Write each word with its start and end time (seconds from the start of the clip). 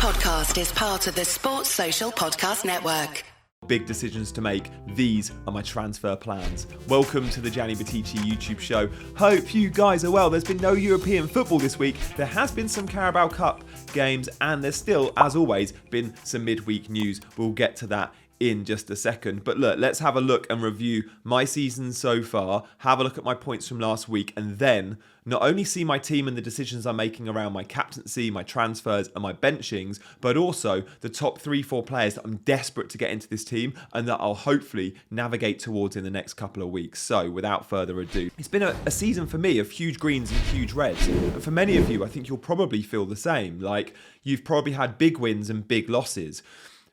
podcast 0.00 0.58
is 0.58 0.72
part 0.72 1.06
of 1.08 1.14
the 1.14 1.26
Sports 1.26 1.68
Social 1.68 2.10
Podcast 2.10 2.64
Network. 2.64 3.22
Big 3.66 3.84
decisions 3.84 4.32
to 4.32 4.40
make. 4.40 4.70
These 4.94 5.30
are 5.46 5.52
my 5.52 5.60
transfer 5.60 6.16
plans. 6.16 6.66
Welcome 6.88 7.28
to 7.28 7.42
the 7.42 7.50
Gianni 7.50 7.74
Buttice 7.74 8.14
YouTube 8.14 8.60
show. 8.60 8.88
Hope 9.14 9.54
you 9.54 9.68
guys 9.68 10.02
are 10.02 10.10
well. 10.10 10.30
There's 10.30 10.42
been 10.42 10.56
no 10.56 10.72
European 10.72 11.28
football 11.28 11.58
this 11.58 11.78
week. 11.78 11.96
There 12.16 12.24
has 12.24 12.50
been 12.50 12.66
some 12.66 12.88
Carabao 12.88 13.28
Cup 13.28 13.62
games, 13.92 14.30
and 14.40 14.64
there's 14.64 14.74
still, 14.74 15.12
as 15.18 15.36
always, 15.36 15.72
been 15.90 16.14
some 16.24 16.46
midweek 16.46 16.88
news. 16.88 17.20
We'll 17.36 17.52
get 17.52 17.76
to 17.76 17.86
that 17.88 18.14
in 18.40 18.64
just 18.64 18.90
a 18.90 18.96
second. 18.96 19.44
But 19.44 19.58
look, 19.58 19.78
let's 19.78 19.98
have 19.98 20.16
a 20.16 20.20
look 20.20 20.46
and 20.50 20.62
review 20.62 21.04
my 21.22 21.44
season 21.44 21.92
so 21.92 22.22
far, 22.22 22.64
have 22.78 22.98
a 22.98 23.04
look 23.04 23.18
at 23.18 23.24
my 23.24 23.34
points 23.34 23.68
from 23.68 23.78
last 23.78 24.08
week, 24.08 24.32
and 24.36 24.58
then 24.58 24.96
not 25.26 25.42
only 25.42 25.64
see 25.64 25.84
my 25.84 25.98
team 25.98 26.26
and 26.26 26.36
the 26.36 26.42
decisions 26.42 26.86
I'm 26.86 26.96
making 26.96 27.28
around 27.28 27.52
my 27.52 27.62
captaincy, 27.62 28.30
my 28.30 28.42
transfers, 28.42 29.08
and 29.14 29.22
my 29.22 29.34
benchings, 29.34 30.00
but 30.20 30.36
also 30.36 30.82
the 31.00 31.10
top 31.10 31.38
three, 31.38 31.62
four 31.62 31.82
players 31.82 32.14
that 32.14 32.24
I'm 32.24 32.38
desperate 32.38 32.88
to 32.90 32.98
get 32.98 33.10
into 33.10 33.28
this 33.28 33.44
team 33.44 33.74
and 33.92 34.08
that 34.08 34.18
I'll 34.18 34.34
hopefully 34.34 34.94
navigate 35.10 35.58
towards 35.58 35.94
in 35.94 36.04
the 36.04 36.10
next 36.10 36.34
couple 36.34 36.62
of 36.62 36.70
weeks. 36.70 37.00
So, 37.02 37.30
without 37.30 37.68
further 37.68 38.00
ado, 38.00 38.30
it's 38.38 38.48
been 38.48 38.62
a, 38.62 38.74
a 38.86 38.90
season 38.90 39.26
for 39.26 39.36
me 39.36 39.58
of 39.58 39.70
huge 39.70 39.98
greens 39.98 40.30
and 40.30 40.40
huge 40.40 40.72
reds. 40.72 41.06
And 41.06 41.42
for 41.42 41.50
many 41.50 41.76
of 41.76 41.90
you, 41.90 42.02
I 42.02 42.08
think 42.08 42.28
you'll 42.28 42.38
probably 42.38 42.82
feel 42.82 43.04
the 43.04 43.16
same. 43.16 43.60
Like, 43.60 43.94
you've 44.22 44.44
probably 44.44 44.72
had 44.72 44.96
big 44.96 45.18
wins 45.18 45.50
and 45.50 45.68
big 45.68 45.90
losses, 45.90 46.42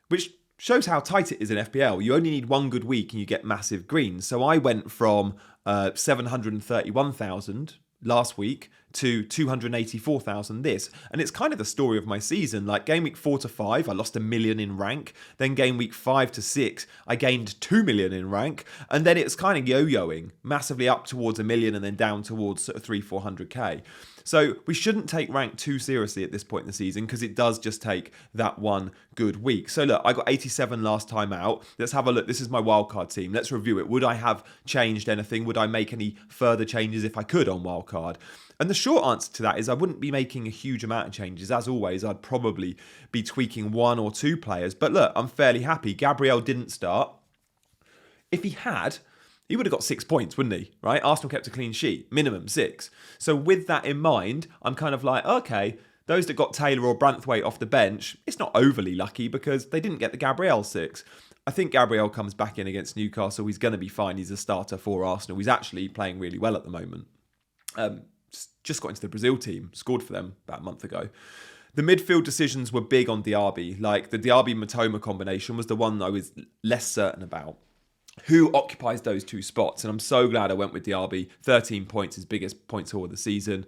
which 0.08 0.30
shows 0.58 0.86
how 0.86 1.00
tight 1.00 1.32
it 1.32 1.40
is 1.40 1.50
in 1.50 1.56
FPL. 1.58 2.02
You 2.02 2.14
only 2.14 2.30
need 2.30 2.46
one 2.46 2.68
good 2.68 2.84
week 2.84 3.12
and 3.12 3.20
you 3.20 3.26
get 3.26 3.44
massive 3.44 3.86
greens. 3.86 4.26
So 4.26 4.42
I 4.42 4.58
went 4.58 4.90
from 4.90 5.36
uh, 5.64 5.92
731,000 5.94 7.76
last 8.02 8.36
week 8.36 8.70
to 8.94 9.22
284,000 9.22 10.62
this. 10.62 10.90
And 11.10 11.20
it's 11.20 11.30
kind 11.30 11.52
of 11.52 11.58
the 11.58 11.64
story 11.64 11.98
of 11.98 12.06
my 12.06 12.18
season. 12.18 12.66
Like 12.66 12.86
game 12.86 13.02
week 13.02 13.16
4 13.16 13.38
to 13.38 13.48
5, 13.48 13.88
I 13.88 13.92
lost 13.92 14.16
a 14.16 14.20
million 14.20 14.58
in 14.58 14.76
rank. 14.76 15.12
Then 15.36 15.54
game 15.54 15.76
week 15.76 15.94
5 15.94 16.32
to 16.32 16.42
6, 16.42 16.86
I 17.06 17.16
gained 17.16 17.60
2 17.60 17.82
million 17.82 18.12
in 18.12 18.30
rank. 18.30 18.64
And 18.90 19.04
then 19.04 19.16
it's 19.16 19.34
kind 19.34 19.58
of 19.58 19.68
yo-yoing, 19.68 20.30
massively 20.42 20.88
up 20.88 21.06
towards 21.06 21.38
a 21.38 21.44
million 21.44 21.74
and 21.74 21.84
then 21.84 21.96
down 21.96 22.22
towards 22.22 22.64
sort 22.64 22.76
of 22.76 22.82
3 22.82 23.02
400k. 23.02 23.82
So 24.28 24.56
we 24.66 24.74
shouldn't 24.74 25.08
take 25.08 25.32
rank 25.32 25.56
too 25.56 25.78
seriously 25.78 26.22
at 26.22 26.32
this 26.32 26.44
point 26.44 26.64
in 26.64 26.66
the 26.66 26.74
season 26.74 27.06
because 27.06 27.22
it 27.22 27.34
does 27.34 27.58
just 27.58 27.80
take 27.80 28.12
that 28.34 28.58
one 28.58 28.90
good 29.14 29.42
week. 29.42 29.70
So 29.70 29.84
look, 29.84 30.02
I 30.04 30.12
got 30.12 30.28
87 30.28 30.82
last 30.82 31.08
time 31.08 31.32
out. 31.32 31.64
Let's 31.78 31.92
have 31.92 32.06
a 32.06 32.12
look. 32.12 32.26
This 32.26 32.42
is 32.42 32.50
my 32.50 32.60
wildcard 32.60 33.10
team. 33.10 33.32
Let's 33.32 33.50
review 33.50 33.78
it. 33.78 33.88
Would 33.88 34.04
I 34.04 34.16
have 34.16 34.44
changed 34.66 35.08
anything? 35.08 35.46
Would 35.46 35.56
I 35.56 35.66
make 35.66 35.94
any 35.94 36.16
further 36.28 36.66
changes 36.66 37.04
if 37.04 37.16
I 37.16 37.22
could 37.22 37.48
on 37.48 37.62
wildcard? 37.62 38.16
And 38.60 38.68
the 38.68 38.74
short 38.74 39.04
answer 39.04 39.32
to 39.34 39.42
that 39.42 39.58
is 39.58 39.68
I 39.68 39.74
wouldn't 39.74 40.00
be 40.00 40.10
making 40.10 40.46
a 40.46 40.50
huge 40.50 40.82
amount 40.82 41.06
of 41.06 41.12
changes. 41.12 41.50
As 41.50 41.68
always, 41.68 42.04
I'd 42.04 42.22
probably 42.22 42.76
be 43.12 43.22
tweaking 43.22 43.70
one 43.70 43.98
or 43.98 44.10
two 44.10 44.36
players. 44.36 44.74
But 44.74 44.92
look, 44.92 45.12
I'm 45.14 45.28
fairly 45.28 45.62
happy. 45.62 45.94
Gabriel 45.94 46.40
didn't 46.40 46.72
start. 46.72 47.12
If 48.32 48.42
he 48.42 48.50
had, 48.50 48.98
he 49.48 49.56
would 49.56 49.66
have 49.66 49.72
got 49.72 49.84
six 49.84 50.02
points, 50.02 50.36
wouldn't 50.36 50.54
he? 50.54 50.72
Right? 50.82 51.02
Arsenal 51.02 51.30
kept 51.30 51.46
a 51.46 51.50
clean 51.50 51.72
sheet, 51.72 52.12
minimum 52.12 52.48
six. 52.48 52.90
So 53.16 53.36
with 53.36 53.68
that 53.68 53.84
in 53.84 54.00
mind, 54.00 54.48
I'm 54.60 54.74
kind 54.74 54.94
of 54.94 55.04
like, 55.04 55.24
okay, 55.24 55.78
those 56.06 56.26
that 56.26 56.34
got 56.34 56.52
Taylor 56.52 56.84
or 56.84 56.98
Branthwaite 56.98 57.44
off 57.44 57.58
the 57.58 57.66
bench, 57.66 58.16
it's 58.26 58.38
not 58.38 58.50
overly 58.54 58.94
lucky 58.94 59.28
because 59.28 59.66
they 59.66 59.80
didn't 59.80 59.98
get 59.98 60.10
the 60.10 60.18
Gabriel 60.18 60.64
six. 60.64 61.04
I 61.46 61.50
think 61.50 61.70
Gabriel 61.70 62.10
comes 62.10 62.34
back 62.34 62.58
in 62.58 62.66
against 62.66 62.96
Newcastle. 62.96 63.46
He's 63.46 63.56
going 63.56 63.72
to 63.72 63.78
be 63.78 63.88
fine. 63.88 64.18
He's 64.18 64.30
a 64.30 64.36
starter 64.36 64.76
for 64.76 65.04
Arsenal. 65.04 65.38
He's 65.38 65.48
actually 65.48 65.88
playing 65.88 66.18
really 66.18 66.38
well 66.38 66.56
at 66.56 66.64
the 66.64 66.70
moment. 66.70 67.06
Um, 67.76 68.02
just 68.62 68.80
got 68.80 68.88
into 68.88 69.00
the 69.00 69.08
Brazil 69.08 69.36
team, 69.36 69.70
scored 69.74 70.02
for 70.02 70.12
them 70.12 70.36
about 70.46 70.60
a 70.60 70.62
month 70.62 70.84
ago. 70.84 71.08
The 71.74 71.82
midfield 71.82 72.24
decisions 72.24 72.72
were 72.72 72.80
big 72.80 73.08
on 73.08 73.22
Diaby. 73.22 73.80
Like 73.80 74.10
the 74.10 74.18
Diaby 74.18 74.54
Mitoma 74.54 75.00
combination 75.00 75.56
was 75.56 75.66
the 75.66 75.76
one 75.76 76.02
I 76.02 76.10
was 76.10 76.32
less 76.62 76.86
certain 76.86 77.22
about 77.22 77.56
who 78.26 78.52
occupies 78.52 79.02
those 79.02 79.24
two 79.24 79.42
spots. 79.42 79.84
And 79.84 79.90
I'm 79.90 79.98
so 79.98 80.28
glad 80.28 80.50
I 80.50 80.54
went 80.54 80.72
with 80.72 80.84
Diaby. 80.84 81.28
13 81.42 81.86
points, 81.86 82.16
his 82.16 82.24
biggest 82.24 82.66
points 82.68 82.92
all 82.92 83.04
of 83.04 83.10
the 83.10 83.16
season. 83.16 83.66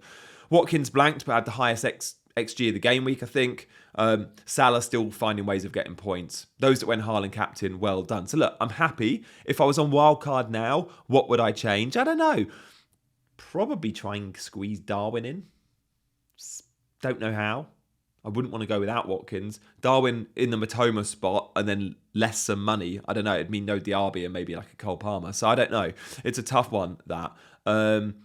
Watkins 0.49 0.89
blanked, 0.89 1.25
but 1.25 1.33
had 1.33 1.45
the 1.45 1.51
highest 1.51 1.85
X, 1.85 2.15
XG 2.35 2.69
of 2.69 2.73
the 2.73 2.79
game 2.79 3.05
week, 3.05 3.23
I 3.23 3.25
think. 3.25 3.69
Um, 3.95 4.27
Salah 4.45 4.81
still 4.81 5.11
finding 5.11 5.45
ways 5.45 5.65
of 5.65 5.71
getting 5.71 5.95
points. 5.95 6.47
Those 6.59 6.79
that 6.79 6.87
went 6.87 7.03
Haaland 7.03 7.31
captain, 7.31 7.79
well 7.79 8.03
done. 8.03 8.27
So 8.27 8.37
look, 8.37 8.55
I'm 8.59 8.71
happy. 8.71 9.23
If 9.45 9.61
I 9.61 9.65
was 9.65 9.79
on 9.79 9.91
wildcard 9.91 10.49
now, 10.49 10.89
what 11.07 11.29
would 11.29 11.39
I 11.39 11.51
change? 11.51 11.95
I 11.97 12.03
don't 12.03 12.17
know. 12.17 12.45
Probably 13.49 13.91
try 13.91 14.15
and 14.15 14.35
squeeze 14.37 14.79
Darwin 14.79 15.25
in. 15.25 15.45
Don't 17.01 17.19
know 17.19 17.33
how. 17.33 17.67
I 18.23 18.29
wouldn't 18.29 18.51
want 18.51 18.61
to 18.61 18.67
go 18.67 18.79
without 18.79 19.07
Watkins. 19.07 19.59
Darwin 19.81 20.27
in 20.35 20.51
the 20.51 20.57
Mitoma 20.57 21.05
spot 21.05 21.51
and 21.55 21.67
then 21.67 21.95
less 22.13 22.39
some 22.39 22.63
money. 22.63 22.99
I 23.07 23.13
don't 23.13 23.23
know. 23.23 23.33
It'd 23.33 23.49
mean 23.49 23.65
no 23.65 23.79
Diaby 23.79 24.23
and 24.23 24.31
maybe 24.31 24.55
like 24.55 24.71
a 24.71 24.75
Cole 24.75 24.97
Palmer. 24.97 25.33
So 25.33 25.47
I 25.47 25.55
don't 25.55 25.71
know. 25.71 25.91
It's 26.23 26.37
a 26.37 26.43
tough 26.43 26.71
one, 26.71 26.97
that. 27.07 27.31
Um, 27.65 28.15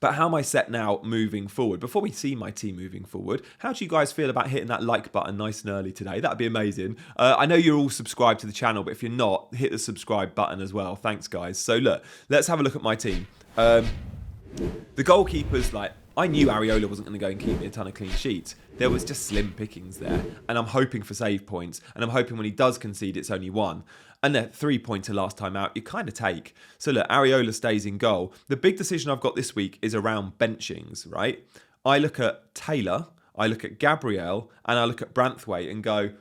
but 0.00 0.14
how 0.14 0.26
am 0.26 0.34
I 0.34 0.42
set 0.42 0.72
now 0.72 1.00
moving 1.04 1.46
forward? 1.46 1.78
Before 1.78 2.02
we 2.02 2.10
see 2.10 2.34
my 2.34 2.50
team 2.50 2.74
moving 2.74 3.04
forward, 3.04 3.42
how 3.60 3.72
do 3.72 3.84
you 3.84 3.88
guys 3.88 4.10
feel 4.10 4.28
about 4.28 4.48
hitting 4.48 4.66
that 4.66 4.82
like 4.82 5.12
button 5.12 5.36
nice 5.36 5.62
and 5.62 5.70
early 5.70 5.92
today? 5.92 6.18
That'd 6.18 6.38
be 6.38 6.46
amazing. 6.46 6.96
Uh, 7.16 7.36
I 7.38 7.46
know 7.46 7.54
you're 7.54 7.78
all 7.78 7.90
subscribed 7.90 8.40
to 8.40 8.48
the 8.48 8.52
channel, 8.52 8.82
but 8.82 8.90
if 8.90 9.04
you're 9.04 9.12
not, 9.12 9.54
hit 9.54 9.70
the 9.70 9.78
subscribe 9.78 10.34
button 10.34 10.60
as 10.60 10.72
well. 10.72 10.96
Thanks, 10.96 11.28
guys. 11.28 11.56
So 11.60 11.76
look, 11.76 12.02
let's 12.28 12.48
have 12.48 12.58
a 12.58 12.64
look 12.64 12.74
at 12.74 12.82
my 12.82 12.96
team. 12.96 13.28
Um, 13.56 13.86
the 14.94 15.04
goalkeepers, 15.04 15.72
like 15.72 15.92
I 16.16 16.26
knew 16.26 16.48
Areola 16.48 16.86
wasn't 16.86 17.08
going 17.08 17.18
to 17.18 17.24
go 17.24 17.30
and 17.30 17.40
keep 17.40 17.58
me 17.58 17.66
a 17.66 17.70
ton 17.70 17.86
of 17.86 17.94
clean 17.94 18.10
sheets. 18.10 18.54
There 18.76 18.90
was 18.90 19.04
just 19.04 19.26
slim 19.26 19.52
pickings 19.56 19.98
there, 19.98 20.22
and 20.48 20.58
I'm 20.58 20.66
hoping 20.66 21.02
for 21.02 21.14
save 21.14 21.46
points, 21.46 21.80
and 21.94 22.04
I'm 22.04 22.10
hoping 22.10 22.36
when 22.36 22.44
he 22.44 22.50
does 22.50 22.78
concede, 22.78 23.16
it's 23.16 23.30
only 23.30 23.50
one. 23.50 23.84
And 24.22 24.34
that 24.34 24.54
three 24.54 24.78
pointer 24.78 25.14
last 25.14 25.36
time 25.36 25.56
out, 25.56 25.72
you 25.74 25.82
kind 25.82 26.08
of 26.08 26.14
take. 26.14 26.54
So 26.78 26.92
look, 26.92 27.08
Areola 27.08 27.52
stays 27.54 27.86
in 27.86 27.98
goal. 27.98 28.32
The 28.48 28.56
big 28.56 28.76
decision 28.76 29.10
I've 29.10 29.20
got 29.20 29.36
this 29.36 29.56
week 29.56 29.78
is 29.82 29.94
around 29.94 30.38
benchings, 30.38 31.10
right? 31.10 31.44
I 31.84 31.98
look 31.98 32.20
at 32.20 32.54
Taylor, 32.54 33.06
I 33.34 33.46
look 33.46 33.64
at 33.64 33.78
Gabriel, 33.78 34.50
and 34.64 34.78
I 34.78 34.84
look 34.84 35.02
at 35.02 35.14
Branthwaite 35.14 35.70
and 35.70 35.82
go, 35.82 36.12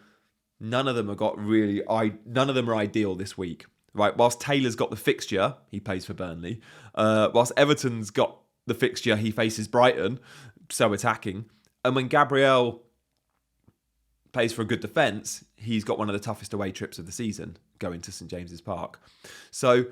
none 0.59 0.87
of 0.87 0.95
them 0.95 1.09
have 1.09 1.17
got 1.17 1.37
really, 1.37 1.83
I 1.87 2.13
none 2.25 2.49
of 2.49 2.55
them 2.55 2.69
are 2.69 2.75
ideal 2.75 3.15
this 3.15 3.37
week 3.37 3.65
right? 3.93 4.15
Whilst 4.15 4.39
Taylor's 4.39 4.75
got 4.75 4.89
the 4.89 4.95
fixture, 4.95 5.55
he 5.69 5.79
plays 5.79 6.05
for 6.05 6.13
Burnley. 6.13 6.61
Uh, 6.95 7.29
whilst 7.33 7.51
Everton's 7.57 8.09
got 8.09 8.37
the 8.67 8.73
fixture, 8.73 9.15
he 9.15 9.31
faces 9.31 9.67
Brighton, 9.67 10.19
so 10.69 10.93
attacking. 10.93 11.45
And 11.83 11.95
when 11.95 12.07
Gabriel 12.07 12.83
plays 14.31 14.53
for 14.53 14.61
a 14.61 14.65
good 14.65 14.79
defence, 14.79 15.43
he's 15.55 15.83
got 15.83 15.99
one 15.99 16.09
of 16.09 16.13
the 16.13 16.19
toughest 16.19 16.53
away 16.53 16.71
trips 16.71 16.99
of 16.99 17.05
the 17.05 17.11
season 17.11 17.57
going 17.79 18.01
to 18.01 18.11
St 18.11 18.29
James's 18.29 18.61
Park. 18.61 18.99
So 19.49 19.85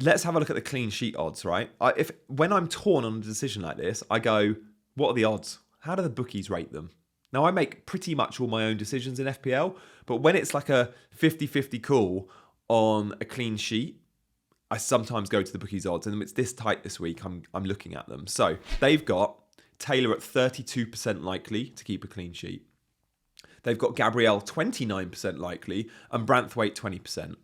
let's 0.00 0.22
have 0.24 0.34
a 0.34 0.38
look 0.38 0.50
at 0.50 0.56
the 0.56 0.62
clean 0.62 0.90
sheet 0.90 1.16
odds, 1.16 1.44
right? 1.44 1.70
I, 1.80 1.92
if 1.96 2.10
when 2.26 2.52
I'm 2.52 2.68
torn 2.68 3.04
on 3.04 3.18
a 3.18 3.20
decision 3.20 3.62
like 3.62 3.76
this, 3.76 4.02
I 4.10 4.18
go, 4.18 4.56
what 4.94 5.10
are 5.10 5.14
the 5.14 5.24
odds? 5.24 5.60
How 5.80 5.94
do 5.94 6.02
the 6.02 6.10
bookies 6.10 6.50
rate 6.50 6.72
them? 6.72 6.90
Now 7.32 7.44
I 7.44 7.50
make 7.50 7.86
pretty 7.86 8.14
much 8.14 8.40
all 8.40 8.46
my 8.46 8.64
own 8.64 8.76
decisions 8.76 9.18
in 9.18 9.26
FPL, 9.26 9.76
but 10.06 10.16
when 10.16 10.36
it's 10.36 10.54
like 10.54 10.68
a 10.68 10.92
50-50 11.18 11.82
call 11.82 12.30
on 12.68 13.14
a 13.20 13.24
clean 13.24 13.56
sheet, 13.56 14.00
I 14.70 14.76
sometimes 14.76 15.28
go 15.28 15.42
to 15.42 15.52
the 15.52 15.58
bookies 15.58 15.86
odds, 15.86 16.06
and 16.06 16.20
it's 16.22 16.32
this 16.32 16.52
tight 16.52 16.82
this 16.82 16.98
week. 16.98 17.24
I'm 17.24 17.42
I'm 17.52 17.64
looking 17.64 17.94
at 17.94 18.08
them. 18.08 18.26
So 18.26 18.56
they've 18.80 19.04
got 19.04 19.36
Taylor 19.78 20.12
at 20.12 20.20
32% 20.20 21.22
likely 21.22 21.66
to 21.66 21.84
keep 21.84 22.04
a 22.04 22.08
clean 22.08 22.32
sheet. 22.32 22.66
They've 23.64 23.78
got 23.78 23.96
Gabriel 23.96 24.40
29% 24.40 25.38
likely 25.38 25.88
and 26.10 26.26
Branthwaite 26.26 26.74
20%. 26.74 27.34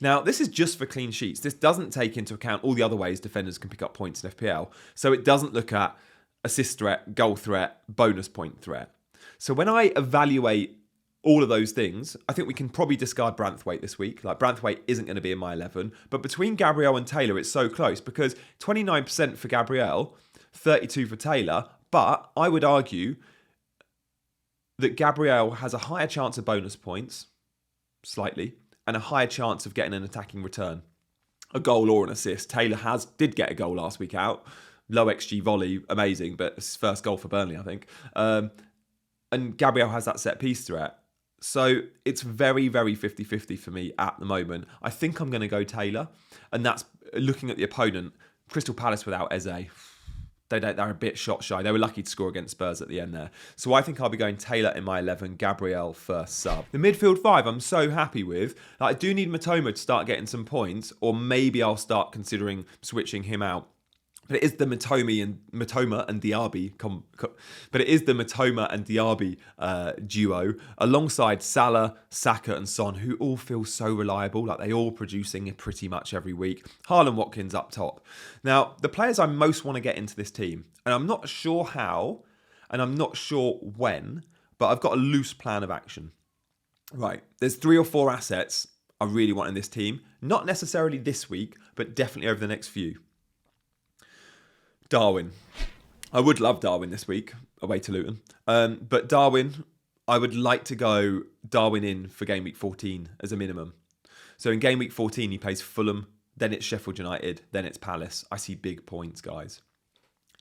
Now, 0.00 0.20
this 0.20 0.40
is 0.40 0.48
just 0.48 0.78
for 0.78 0.86
clean 0.86 1.10
sheets. 1.10 1.40
This 1.40 1.54
doesn't 1.54 1.90
take 1.90 2.16
into 2.16 2.34
account 2.34 2.64
all 2.64 2.74
the 2.74 2.82
other 2.82 2.96
ways 2.96 3.20
defenders 3.20 3.58
can 3.58 3.70
pick 3.70 3.82
up 3.82 3.94
points 3.94 4.24
in 4.24 4.30
FPL. 4.30 4.70
So 4.94 5.12
it 5.12 5.24
doesn't 5.24 5.52
look 5.52 5.72
at 5.72 5.96
assist 6.44 6.78
threat, 6.78 7.14
goal 7.14 7.36
threat, 7.36 7.82
bonus 7.88 8.28
point 8.28 8.60
threat. 8.60 8.94
So 9.38 9.52
when 9.52 9.68
I 9.68 9.92
evaluate 9.96 10.78
all 11.26 11.42
of 11.42 11.48
those 11.48 11.72
things, 11.72 12.16
I 12.28 12.32
think 12.32 12.46
we 12.46 12.54
can 12.54 12.68
probably 12.68 12.94
discard 12.94 13.36
Branthwaite 13.36 13.80
this 13.80 13.98
week. 13.98 14.22
Like 14.22 14.38
Branthwaite 14.38 14.78
isn't 14.86 15.06
going 15.06 15.16
to 15.16 15.20
be 15.20 15.32
in 15.32 15.38
my 15.38 15.54
11, 15.54 15.92
but 16.08 16.22
between 16.22 16.54
Gabriel 16.54 16.96
and 16.96 17.04
Taylor, 17.04 17.36
it's 17.36 17.50
so 17.50 17.68
close 17.68 18.00
because 18.00 18.36
29% 18.60 19.36
for 19.36 19.48
Gabriel, 19.48 20.16
32 20.52 21.06
for 21.06 21.16
Taylor. 21.16 21.68
But 21.90 22.30
I 22.36 22.48
would 22.48 22.62
argue 22.62 23.16
that 24.78 24.96
Gabriel 24.96 25.52
has 25.56 25.74
a 25.74 25.78
higher 25.78 26.06
chance 26.06 26.38
of 26.38 26.44
bonus 26.44 26.76
points, 26.76 27.26
slightly, 28.04 28.54
and 28.86 28.96
a 28.96 29.00
higher 29.00 29.26
chance 29.26 29.66
of 29.66 29.74
getting 29.74 29.94
an 29.94 30.04
attacking 30.04 30.44
return, 30.44 30.82
a 31.52 31.58
goal 31.58 31.90
or 31.90 32.04
an 32.04 32.10
assist. 32.10 32.50
Taylor 32.50 32.76
has 32.76 33.04
did 33.04 33.34
get 33.34 33.50
a 33.50 33.54
goal 33.54 33.74
last 33.74 33.98
week 33.98 34.14
out, 34.14 34.46
low 34.88 35.06
xG 35.06 35.42
volley, 35.42 35.82
amazing, 35.88 36.36
but 36.36 36.54
it's 36.56 36.76
first 36.76 37.02
goal 37.02 37.16
for 37.16 37.26
Burnley, 37.26 37.56
I 37.56 37.62
think. 37.62 37.88
Um, 38.14 38.52
and 39.32 39.58
Gabriel 39.58 39.88
has 39.88 40.04
that 40.04 40.20
set 40.20 40.38
piece 40.38 40.64
threat. 40.64 41.00
So 41.46 41.82
it's 42.04 42.22
very, 42.22 42.66
very 42.66 42.96
50 42.96 43.22
50 43.22 43.54
for 43.56 43.70
me 43.70 43.92
at 44.00 44.18
the 44.18 44.26
moment. 44.26 44.66
I 44.82 44.90
think 44.90 45.20
I'm 45.20 45.30
going 45.30 45.42
to 45.42 45.48
go 45.48 45.62
Taylor. 45.62 46.08
And 46.50 46.66
that's 46.66 46.84
looking 47.14 47.50
at 47.50 47.56
the 47.56 47.62
opponent, 47.62 48.14
Crystal 48.50 48.74
Palace 48.74 49.06
without 49.06 49.32
Eze. 49.32 49.44
they 49.44 50.58
they're 50.58 50.90
a 50.90 50.94
bit 50.94 51.16
shot 51.16 51.44
shy. 51.44 51.62
They 51.62 51.70
were 51.70 51.78
lucky 51.78 52.02
to 52.02 52.10
score 52.10 52.28
against 52.28 52.50
Spurs 52.50 52.82
at 52.82 52.88
the 52.88 52.98
end 52.98 53.14
there. 53.14 53.30
So 53.54 53.74
I 53.74 53.80
think 53.80 54.00
I'll 54.00 54.08
be 54.08 54.16
going 54.16 54.36
Taylor 54.36 54.70
in 54.70 54.82
my 54.82 54.98
11, 54.98 55.36
Gabriel 55.36 55.92
first 55.92 56.40
sub. 56.40 56.64
The 56.72 56.78
midfield 56.78 57.22
five, 57.22 57.46
I'm 57.46 57.60
so 57.60 57.90
happy 57.90 58.24
with. 58.24 58.56
I 58.80 58.92
do 58.92 59.14
need 59.14 59.30
Mitoma 59.30 59.72
to 59.72 59.80
start 59.80 60.08
getting 60.08 60.26
some 60.26 60.44
points, 60.44 60.92
or 61.00 61.14
maybe 61.14 61.62
I'll 61.62 61.76
start 61.76 62.10
considering 62.10 62.66
switching 62.82 63.22
him 63.22 63.40
out 63.40 63.68
but 64.26 64.36
it 64.36 64.42
is 64.42 64.54
the 64.54 64.66
Matomi 64.66 65.22
and 65.22 65.38
Mitoma 65.52 66.08
and 66.08 66.20
Diaby, 66.20 66.76
com, 66.78 67.04
com, 67.16 67.30
but 67.70 67.80
it 67.80 67.88
is 67.88 68.02
the 68.02 68.12
Mitoma 68.12 68.72
and 68.72 68.84
Diaby 68.84 69.36
uh, 69.58 69.92
duo 70.06 70.54
alongside 70.78 71.42
Salah, 71.42 71.96
Saka, 72.10 72.54
and 72.54 72.68
Son, 72.68 72.94
who 72.94 73.16
all 73.16 73.36
feel 73.36 73.64
so 73.64 73.92
reliable. 73.92 74.44
Like 74.44 74.58
they 74.58 74.72
all 74.72 74.92
producing 74.92 75.52
pretty 75.54 75.88
much 75.88 76.14
every 76.14 76.32
week. 76.32 76.66
Haaland 76.88 77.14
Watkins 77.14 77.54
up 77.54 77.70
top. 77.70 78.04
Now 78.42 78.76
the 78.80 78.88
players 78.88 79.18
I 79.18 79.26
most 79.26 79.64
want 79.64 79.76
to 79.76 79.80
get 79.80 79.96
into 79.96 80.16
this 80.16 80.30
team, 80.30 80.66
and 80.84 80.94
I'm 80.94 81.06
not 81.06 81.28
sure 81.28 81.64
how, 81.64 82.24
and 82.70 82.82
I'm 82.82 82.94
not 82.94 83.16
sure 83.16 83.54
when, 83.54 84.24
but 84.58 84.68
I've 84.68 84.80
got 84.80 84.94
a 84.94 84.96
loose 84.96 85.32
plan 85.32 85.62
of 85.62 85.70
action. 85.70 86.12
Right, 86.92 87.22
there's 87.40 87.56
three 87.56 87.76
or 87.76 87.84
four 87.84 88.10
assets 88.10 88.68
I 89.00 89.04
really 89.04 89.32
want 89.32 89.48
in 89.48 89.54
this 89.54 89.68
team. 89.68 90.00
Not 90.22 90.46
necessarily 90.46 90.98
this 90.98 91.28
week, 91.28 91.56
but 91.74 91.94
definitely 91.94 92.30
over 92.30 92.40
the 92.40 92.46
next 92.46 92.68
few. 92.68 93.00
Darwin. 94.88 95.32
I 96.12 96.20
would 96.20 96.40
love 96.40 96.60
Darwin 96.60 96.90
this 96.90 97.08
week 97.08 97.34
away 97.60 97.78
to 97.80 97.92
Luton. 97.92 98.20
Um, 98.46 98.86
but 98.88 99.08
Darwin, 99.08 99.64
I 100.06 100.18
would 100.18 100.34
like 100.34 100.64
to 100.64 100.76
go 100.76 101.22
Darwin 101.48 101.84
in 101.84 102.08
for 102.08 102.24
game 102.24 102.44
week 102.44 102.56
14 102.56 103.08
as 103.20 103.32
a 103.32 103.36
minimum. 103.36 103.74
So 104.36 104.50
in 104.50 104.58
game 104.58 104.78
week 104.78 104.92
14, 104.92 105.30
he 105.30 105.38
plays 105.38 105.60
Fulham, 105.60 106.06
then 106.36 106.52
it's 106.52 106.64
Sheffield 106.64 106.98
United, 106.98 107.42
then 107.52 107.64
it's 107.64 107.78
Palace. 107.78 108.24
I 108.30 108.36
see 108.36 108.54
big 108.54 108.86
points, 108.86 109.20
guys. 109.20 109.62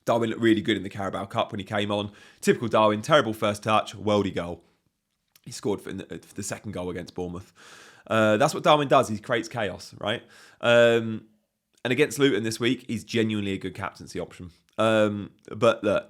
Darwin 0.04 0.30
looked 0.30 0.42
really 0.42 0.62
good 0.62 0.78
in 0.78 0.84
the 0.84 0.90
Carabao 0.90 1.26
Cup 1.26 1.52
when 1.52 1.60
he 1.60 1.66
came 1.66 1.92
on. 1.92 2.12
Typical 2.42 2.68
Darwin, 2.68 3.02
terrible 3.02 3.34
first 3.34 3.64
touch, 3.64 3.96
worldy 3.98 4.34
goal. 4.34 4.62
He 5.44 5.52
scored 5.52 5.82
for 5.82 5.94
the, 5.94 6.44
second 6.44 6.74
goal 6.74 6.90
against 6.90 7.16
Bournemouth. 7.16 7.54
Uh, 8.08 8.38
that's 8.38 8.54
what 8.54 8.64
Darwin 8.64 8.88
does. 8.88 9.08
He 9.08 9.18
creates 9.18 9.48
chaos, 9.48 9.96
right? 10.00 10.22
Um, 10.62 11.26
and 11.86 11.92
against 11.92 12.18
Luton 12.18 12.42
this 12.42 12.60
week, 12.60 12.86
he's 12.88 13.04
genuinely 13.04 13.52
a 13.52 13.60
good 13.60 13.76
captaincy 13.76 14.20
option. 14.20 14.50
Um, 14.80 15.30
but 15.56 15.84
look, 15.84 16.10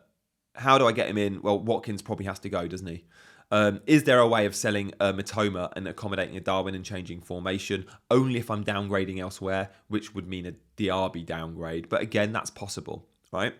how 0.53 0.77
do 0.77 0.87
I 0.87 0.93
get 0.93 1.09
him 1.09 1.17
in? 1.17 1.41
Well, 1.41 1.59
Watkins 1.59 2.01
probably 2.01 2.27
has 2.27 2.39
to 2.39 2.49
go, 2.49 2.65
doesn't 2.65 2.87
he? 2.87 3.03
Um, 3.51 3.81
is 3.85 4.05
there 4.05 4.19
a 4.19 4.27
way 4.27 4.45
of 4.45 4.55
selling 4.55 4.93
a 5.01 5.11
Mitoma 5.11 5.73
and 5.75 5.85
accommodating 5.85 6.37
a 6.37 6.39
Darwin 6.39 6.75
and 6.75 6.85
changing 6.85 7.19
formation? 7.19 7.87
Only 8.09 8.39
if 8.39 8.49
I'm 8.49 8.63
downgrading 8.63 9.19
elsewhere, 9.19 9.69
which 9.89 10.15
would 10.15 10.29
mean 10.29 10.45
a 10.45 10.53
Diaby 10.81 11.25
downgrade. 11.25 11.89
But 11.89 12.01
again, 12.01 12.31
that's 12.31 12.51
possible, 12.51 13.09
right? 13.33 13.53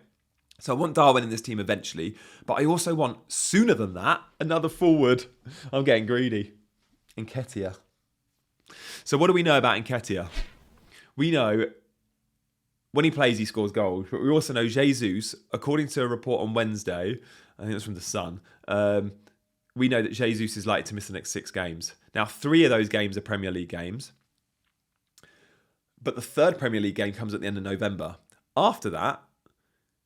So 0.58 0.72
I 0.74 0.78
want 0.78 0.94
Darwin 0.94 1.22
in 1.22 1.28
this 1.28 1.42
team 1.42 1.60
eventually, 1.60 2.16
but 2.46 2.54
I 2.54 2.64
also 2.64 2.94
want 2.94 3.30
sooner 3.30 3.74
than 3.74 3.92
that 3.92 4.22
another 4.40 4.70
forward. 4.70 5.26
I'm 5.70 5.84
getting 5.84 6.06
greedy. 6.06 6.54
Nketiah. 7.18 7.76
So 9.04 9.18
what 9.18 9.26
do 9.26 9.34
we 9.34 9.42
know 9.42 9.58
about 9.58 9.84
Nketiah? 9.84 10.30
We 11.14 11.30
know 11.30 11.66
when 12.96 13.04
he 13.04 13.10
plays, 13.10 13.36
he 13.36 13.44
scores 13.44 13.72
goals. 13.72 14.06
But 14.10 14.22
we 14.22 14.30
also 14.30 14.54
know 14.54 14.66
Jesus, 14.66 15.34
according 15.52 15.88
to 15.88 16.02
a 16.02 16.08
report 16.08 16.40
on 16.40 16.54
Wednesday, 16.54 17.18
I 17.58 17.62
think 17.62 17.74
it's 17.74 17.84
from 17.84 17.94
the 17.94 18.00
Sun. 18.00 18.40
Um, 18.66 19.12
we 19.74 19.88
know 19.88 20.00
that 20.00 20.12
Jesus 20.12 20.56
is 20.56 20.66
likely 20.66 20.84
to 20.84 20.94
miss 20.94 21.06
the 21.06 21.12
next 21.12 21.30
six 21.30 21.50
games. 21.50 21.94
Now, 22.14 22.24
three 22.24 22.64
of 22.64 22.70
those 22.70 22.88
games 22.88 23.18
are 23.18 23.20
Premier 23.20 23.50
League 23.50 23.68
games, 23.68 24.12
but 26.02 26.16
the 26.16 26.22
third 26.22 26.58
Premier 26.58 26.80
League 26.80 26.94
game 26.94 27.12
comes 27.12 27.34
at 27.34 27.42
the 27.42 27.46
end 27.46 27.58
of 27.58 27.62
November. 27.62 28.16
After 28.56 28.88
that, 28.88 29.22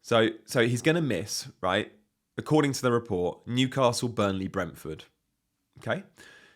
so 0.03 0.31
so 0.45 0.67
he's 0.67 0.83
going 0.83 0.97
to 0.97 1.01
miss 1.01 1.47
right, 1.61 1.93
according 2.37 2.73
to 2.73 2.83
the 2.83 2.91
report, 2.91 3.47
Newcastle, 3.47 4.09
Burnley, 4.09 4.49
Brentford. 4.49 5.05
Okay, 5.79 6.03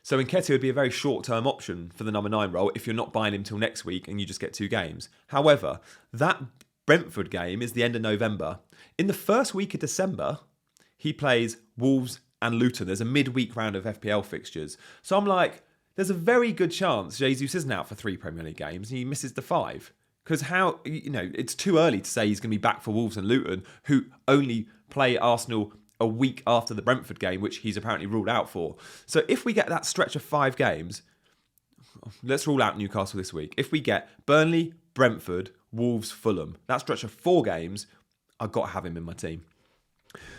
so 0.04 0.22
Nketiah 0.22 0.50
would 0.50 0.60
be 0.60 0.68
a 0.68 0.74
very 0.74 0.90
short 0.90 1.24
term 1.24 1.46
option 1.46 1.90
for 1.94 2.04
the 2.04 2.12
number 2.12 2.28
nine 2.28 2.52
role 2.52 2.70
if 2.74 2.86
you're 2.86 2.94
not 2.94 3.14
buying 3.14 3.32
him 3.32 3.42
till 3.42 3.56
next 3.56 3.86
week 3.86 4.06
and 4.06 4.20
you 4.20 4.26
just 4.26 4.38
get 4.38 4.52
two 4.52 4.68
games. 4.68 5.08
However, 5.28 5.80
that 6.12 6.42
Brentford 6.84 7.30
game 7.30 7.62
is 7.62 7.72
the 7.72 7.82
end 7.82 7.96
of 7.96 8.02
November. 8.02 8.58
In 8.98 9.06
the 9.06 9.14
first 9.14 9.54
week 9.54 9.72
of 9.72 9.80
December, 9.80 10.40
he 10.98 11.14
plays 11.14 11.56
Wolves 11.78 12.20
and 12.42 12.56
Luton. 12.56 12.86
There's 12.86 13.00
a 13.00 13.06
midweek 13.06 13.56
round 13.56 13.76
of 13.76 13.84
FPL 13.84 14.26
fixtures. 14.26 14.76
So 15.00 15.16
I'm 15.16 15.24
like, 15.24 15.62
there's 15.96 16.10
a 16.10 16.14
very 16.14 16.52
good 16.52 16.70
chance 16.70 17.16
Jesus 17.16 17.54
isn't 17.54 17.72
out 17.72 17.88
for 17.88 17.94
three 17.94 18.18
Premier 18.18 18.44
League 18.44 18.58
games 18.58 18.90
and 18.90 18.98
he 18.98 19.06
misses 19.06 19.32
the 19.32 19.40
five. 19.40 19.90
Because 20.22 20.42
how, 20.42 20.80
you 20.84 21.08
know, 21.08 21.30
it's 21.34 21.54
too 21.54 21.78
early 21.78 22.02
to 22.02 22.10
say 22.10 22.26
he's 22.26 22.40
going 22.40 22.50
to 22.50 22.58
be 22.58 22.60
back 22.60 22.82
for 22.82 22.90
Wolves 22.90 23.16
and 23.16 23.26
Luton, 23.26 23.64
who 23.84 24.04
only 24.28 24.68
play 24.90 25.16
Arsenal 25.16 25.72
a 26.00 26.06
week 26.06 26.42
after 26.46 26.74
the 26.74 26.82
Brentford 26.82 27.20
game, 27.20 27.40
which 27.40 27.58
he's 27.58 27.76
apparently 27.76 28.06
ruled 28.06 28.28
out 28.28 28.48
for. 28.48 28.76
So 29.06 29.22
if 29.28 29.44
we 29.44 29.52
get 29.52 29.68
that 29.68 29.86
stretch 29.86 30.16
of 30.16 30.22
five 30.22 30.56
games, 30.56 31.02
let's 32.22 32.46
rule 32.46 32.62
out 32.62 32.78
Newcastle 32.78 33.18
this 33.18 33.32
week. 33.32 33.54
If 33.56 33.70
we 33.72 33.80
get 33.80 34.08
Burnley, 34.26 34.74
Brentford, 34.94 35.50
Wolves, 35.72 36.10
Fulham, 36.10 36.56
that 36.66 36.80
stretch 36.80 37.04
of 37.04 37.12
four 37.12 37.42
games, 37.42 37.86
I've 38.40 38.52
got 38.52 38.66
to 38.66 38.72
have 38.72 38.86
him 38.86 38.96
in 38.96 39.02
my 39.04 39.12
team. 39.12 39.44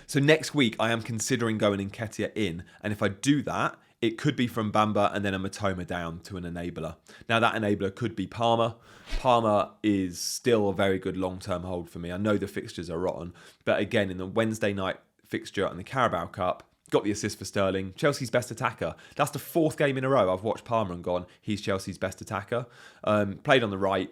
So 0.07 0.19
next 0.19 0.53
week, 0.53 0.75
I 0.79 0.91
am 0.91 1.01
considering 1.01 1.57
going 1.57 1.79
in 1.79 1.89
Nketiah 1.89 2.31
in, 2.35 2.63
and 2.81 2.93
if 2.93 3.01
I 3.01 3.09
do 3.09 3.41
that, 3.43 3.77
it 4.01 4.17
could 4.17 4.35
be 4.35 4.47
from 4.47 4.71
Bamba 4.71 5.13
and 5.15 5.25
then 5.25 5.33
a 5.33 5.39
Mitoma 5.39 5.87
down 5.87 6.19
to 6.21 6.37
an 6.37 6.43
enabler. 6.43 6.97
Now 7.27 7.39
that 7.39 7.55
enabler 7.55 7.93
could 7.93 8.15
be 8.15 8.27
Palmer. 8.27 8.75
Palmer 9.19 9.71
is 9.81 10.19
still 10.19 10.69
a 10.69 10.73
very 10.73 10.99
good 10.99 11.17
long-term 11.17 11.63
hold 11.63 11.89
for 11.89 11.99
me. 11.99 12.11
I 12.11 12.17
know 12.17 12.37
the 12.37 12.47
fixtures 12.47 12.89
are 12.89 12.99
rotten, 12.99 13.33
but 13.63 13.79
again, 13.79 14.11
in 14.11 14.17
the 14.17 14.27
Wednesday 14.27 14.73
night 14.73 14.97
fixture 15.27 15.65
and 15.65 15.79
the 15.79 15.83
Carabao 15.83 16.27
Cup. 16.27 16.63
Got 16.91 17.03
the 17.03 17.11
assist 17.11 17.39
for 17.39 17.45
Sterling. 17.45 17.93
Chelsea's 17.95 18.29
best 18.29 18.51
attacker. 18.51 18.95
That's 19.15 19.31
the 19.31 19.39
fourth 19.39 19.77
game 19.77 19.97
in 19.97 20.03
a 20.03 20.09
row 20.09 20.31
I've 20.31 20.43
watched 20.43 20.65
Palmer 20.65 20.93
and 20.93 21.03
gone, 21.03 21.25
he's 21.41 21.61
Chelsea's 21.61 21.97
best 21.97 22.21
attacker. 22.21 22.67
Um, 23.03 23.37
played 23.37 23.63
on 23.63 23.71
the 23.71 23.77
right, 23.77 24.11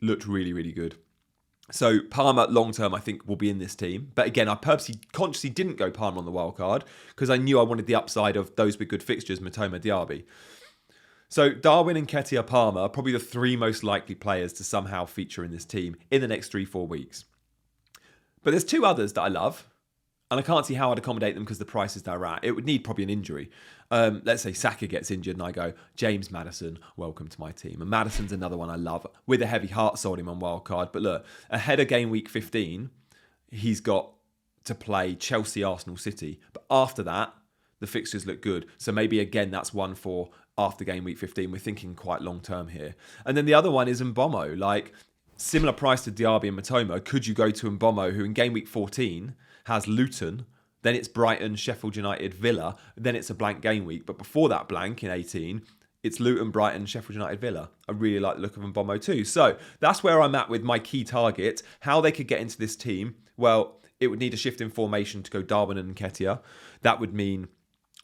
looked 0.00 0.26
really, 0.26 0.52
really 0.52 0.72
good. 0.72 0.96
So 1.70 2.00
Palmer 2.00 2.46
long 2.46 2.72
term, 2.72 2.94
I 2.94 3.00
think, 3.00 3.26
will 3.26 3.36
be 3.36 3.48
in 3.48 3.58
this 3.58 3.74
team. 3.74 4.12
But 4.14 4.26
again, 4.26 4.48
I 4.48 4.54
purposely, 4.54 4.96
consciously 5.12 5.50
didn't 5.50 5.76
go 5.76 5.90
Palmer 5.90 6.18
on 6.18 6.24
the 6.24 6.30
wild 6.30 6.56
card 6.56 6.84
because 7.08 7.30
I 7.30 7.36
knew 7.36 7.58
I 7.58 7.62
wanted 7.62 7.86
the 7.86 7.94
upside 7.94 8.36
of 8.36 8.54
those 8.56 8.78
with 8.78 8.88
good 8.88 9.02
fixtures, 9.02 9.40
Mitoma, 9.40 9.80
Diaby. 9.80 10.24
So 11.30 11.50
Darwin 11.52 11.96
and 11.96 12.06
Nketiah 12.06 12.46
Palmer 12.46 12.82
are 12.82 12.88
probably 12.88 13.12
the 13.12 13.18
three 13.18 13.56
most 13.56 13.82
likely 13.82 14.14
players 14.14 14.52
to 14.54 14.64
somehow 14.64 15.04
feature 15.06 15.42
in 15.42 15.50
this 15.50 15.64
team 15.64 15.96
in 16.10 16.20
the 16.20 16.28
next 16.28 16.50
three, 16.50 16.64
four 16.64 16.86
weeks. 16.86 17.24
But 18.42 18.50
there's 18.50 18.64
two 18.64 18.84
others 18.84 19.14
that 19.14 19.22
I 19.22 19.28
love 19.28 19.66
and 20.34 20.40
I 20.40 20.42
can't 20.42 20.66
see 20.66 20.74
how 20.74 20.90
I'd 20.90 20.98
accommodate 20.98 21.36
them 21.36 21.44
because 21.44 21.60
the 21.60 21.64
prices 21.64 22.02
they're 22.02 22.26
at. 22.26 22.40
It 22.42 22.50
would 22.50 22.66
need 22.66 22.82
probably 22.82 23.04
an 23.04 23.10
injury. 23.10 23.52
Um, 23.92 24.20
let's 24.24 24.42
say 24.42 24.52
Saka 24.52 24.88
gets 24.88 25.12
injured 25.12 25.36
and 25.36 25.42
I 25.44 25.52
go, 25.52 25.74
James 25.94 26.32
Maddison, 26.32 26.80
welcome 26.96 27.28
to 27.28 27.40
my 27.40 27.52
team. 27.52 27.80
And 27.80 27.88
Maddison's 27.88 28.32
another 28.32 28.56
one 28.56 28.68
I 28.68 28.74
love 28.74 29.06
with 29.28 29.42
a 29.42 29.46
heavy 29.46 29.68
heart 29.68 29.96
sold 29.96 30.18
him 30.18 30.28
on 30.28 30.40
wild 30.40 30.64
card. 30.64 30.88
But 30.90 31.02
look, 31.02 31.24
ahead 31.50 31.78
of 31.78 31.86
game 31.86 32.10
week 32.10 32.28
15, 32.28 32.90
he's 33.52 33.80
got 33.80 34.10
to 34.64 34.74
play 34.74 35.14
Chelsea, 35.14 35.62
Arsenal, 35.62 35.96
City. 35.96 36.40
But 36.52 36.64
after 36.68 37.04
that, 37.04 37.32
the 37.78 37.86
fixtures 37.86 38.26
look 38.26 38.42
good. 38.42 38.66
So 38.76 38.90
maybe 38.90 39.20
again, 39.20 39.52
that's 39.52 39.72
one 39.72 39.94
for 39.94 40.30
after 40.58 40.82
game 40.82 41.04
week 41.04 41.18
15. 41.18 41.48
We're 41.52 41.58
thinking 41.58 41.94
quite 41.94 42.22
long 42.22 42.40
term 42.40 42.66
here. 42.66 42.96
And 43.24 43.36
then 43.36 43.46
the 43.46 43.54
other 43.54 43.70
one 43.70 43.86
is 43.86 44.02
Mbeumo. 44.02 44.58
Like 44.58 44.92
similar 45.36 45.72
price 45.72 46.02
to 46.04 46.12
Diaby 46.12 46.48
and 46.48 46.58
Mitoma. 46.58 47.04
Could 47.04 47.26
you 47.26 47.34
go 47.34 47.50
to 47.50 47.70
Mbeumo, 47.70 48.14
who 48.14 48.24
in 48.24 48.32
game 48.32 48.52
week 48.52 48.68
14 48.68 49.34
has 49.64 49.88
Luton, 49.88 50.46
then 50.82 50.94
it's 50.94 51.08
Brighton, 51.08 51.56
Sheffield 51.56 51.96
United, 51.96 52.34
Villa, 52.34 52.76
then 52.96 53.16
it's 53.16 53.30
a 53.30 53.34
blank 53.34 53.62
game 53.62 53.84
week. 53.84 54.04
But 54.06 54.18
before 54.18 54.48
that 54.50 54.68
blank 54.68 55.02
in 55.02 55.10
18, 55.10 55.62
it's 56.02 56.20
Luton, 56.20 56.50
Brighton, 56.50 56.84
Sheffield 56.84 57.14
United, 57.14 57.40
Villa. 57.40 57.70
I 57.88 57.92
really 57.92 58.20
like 58.20 58.36
the 58.36 58.42
look 58.42 58.56
of 58.56 58.62
Mbeumo 58.62 59.00
too. 59.00 59.24
So 59.24 59.56
that's 59.80 60.02
where 60.02 60.20
I'm 60.20 60.34
at 60.34 60.50
with 60.50 60.62
my 60.62 60.78
key 60.78 61.02
target. 61.02 61.62
How 61.80 62.00
they 62.00 62.12
could 62.12 62.28
get 62.28 62.40
into 62.40 62.58
this 62.58 62.76
team, 62.76 63.16
well, 63.36 63.80
it 63.98 64.08
would 64.08 64.18
need 64.18 64.34
a 64.34 64.36
shift 64.36 64.60
in 64.60 64.70
formation 64.70 65.22
to 65.22 65.30
go 65.30 65.40
Darwin 65.40 65.78
and 65.78 65.94
Nketiah. 65.94 66.40
That 66.82 67.00
would 67.00 67.14
mean 67.14 67.48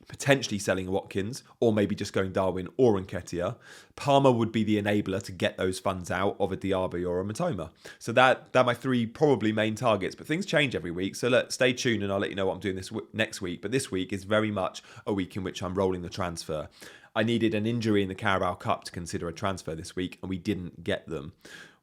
potentially 0.09 0.59
selling 0.59 0.91
Watkins, 0.91 1.43
or 1.61 1.73
maybe 1.73 1.95
just 1.95 2.13
going 2.13 2.33
Darwin 2.33 2.69
or 2.77 2.99
Nketiah. 3.01 3.57
Palmer 3.97 4.33
would 4.33 4.51
be 4.51 4.65
the 4.65 4.81
enabler 4.81 5.23
to 5.23 5.33
get 5.33 5.57
those 5.57 5.79
funds 5.79 6.11
out 6.11 6.37
of 6.41 6.53
a 6.53 6.57
Diaby 6.57 7.09
or 7.09 7.21
a 7.21 7.25
Mitoma. 7.25 7.71
So 7.99 8.13
that 8.13 8.53
that 8.53 8.67
my 8.67 8.75
three 8.75 9.07
probably 9.07 9.53
main 9.53 9.75
targets. 9.75 10.15
But 10.15 10.27
things 10.27 10.47
change 10.47 10.75
every 10.75 10.91
week, 10.91 11.15
so 11.17 11.47
stay 11.49 11.73
tuned 11.73 12.03
and 12.03 12.13
I'll 12.13 12.19
let 12.19 12.31
you 12.31 12.37
know 12.37 12.47
what 12.47 12.55
I'm 12.55 12.61
doing 12.61 12.77
this 12.77 12.89
w- 12.89 13.07
next 13.13 13.41
week. 13.41 13.63
But 13.63 13.71
this 13.71 13.91
week 13.91 14.13
is 14.13 14.25
very 14.25 14.51
much 14.51 14.83
a 15.07 15.13
week 15.13 15.37
in 15.37 15.45
which 15.45 15.63
I'm 15.63 15.75
rolling 15.75 16.03
the 16.03 16.09
transfer. 16.09 16.69
I 17.15 17.23
needed 17.25 17.55
an 17.55 17.67
injury 17.67 18.03
in 18.03 18.09
the 18.09 18.15
Carabao 18.15 18.55
Cup 18.55 18.85
to 18.85 18.93
consider 18.93 19.29
a 19.29 19.33
transfer 19.33 19.75
this 19.75 19.97
week, 19.97 20.19
and 20.23 20.31
we 20.31 20.39
didn't 20.39 20.85
get 20.85 21.09
them. 21.09 21.33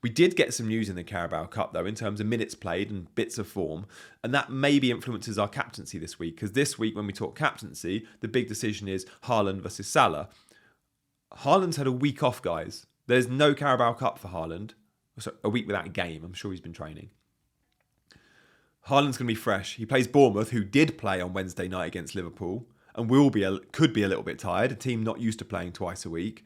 We 0.04 0.10
did 0.10 0.36
get 0.36 0.54
some 0.54 0.68
news 0.68 0.90
in 0.90 0.96
the 0.96 1.04
Carabao 1.04 1.46
Cup, 1.48 1.74
though, 1.74 1.86
in 1.86 1.96
terms 1.96 2.20
of 2.20 2.28
minutes 2.28 2.54
played 2.54 2.92
and 2.92 3.14
bits 3.16 3.38
of 3.38 3.48
form, 3.48 3.88
and 4.24 4.34
that 4.34 4.52
maybe 4.52 4.92
influences 4.92 5.40
our 5.40 5.48
captaincy 5.48 5.98
this 5.98 6.20
week. 6.20 6.36
Because 6.36 6.52
this 6.52 6.78
week, 6.78 6.96
when 6.96 7.08
we 7.08 7.14
talk 7.14 7.38
captaincy, 7.38 8.06
the 8.20 8.28
big 8.28 8.48
decision 8.48 8.88
is 8.88 9.08
Haaland 9.24 9.62
versus 9.62 9.88
Salah. 9.88 10.30
Haaland's 11.40 11.78
had 11.78 11.88
a 11.88 11.92
week 11.92 12.22
off, 12.22 12.42
guys. 12.42 12.86
There's 13.08 13.28
no 13.28 13.54
Carabao 13.54 13.94
Cup 13.94 14.20
for 14.20 14.28
Haaland. 14.28 14.72
So 15.20 15.34
a 15.44 15.50
week 15.50 15.66
without 15.66 15.88
a 15.88 15.90
game. 15.90 16.24
I'm 16.24 16.34
sure 16.34 16.52
he's 16.52 16.62
been 16.62 16.74
training. 16.74 17.10
Haaland's 18.88 19.18
going 19.18 19.28
to 19.28 19.34
be 19.34 19.36
fresh. 19.36 19.76
He 19.76 19.86
plays 19.86 20.08
Bournemouth, 20.08 20.52
who 20.52 20.64
did 20.64 20.98
play 20.98 21.20
on 21.20 21.34
Wednesday 21.34 21.68
night 21.68 21.88
against 21.88 22.16
Liverpool, 22.16 22.68
and 22.96 23.10
will 23.10 23.30
be 23.30 23.44
a, 23.44 23.60
could 23.72 23.94
be 23.94 24.04
a 24.04 24.08
little 24.08 24.24
bit 24.24 24.40
tired. 24.40 24.72
A 24.72 24.76
team 24.76 25.04
not 25.04 25.20
used 25.20 25.40
to 25.40 25.46
playing 25.46 25.74
twice 25.74 26.06
a 26.06 26.10
week. 26.10 26.46